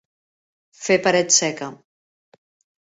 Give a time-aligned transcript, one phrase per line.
[0.85, 1.71] Fer paret seca.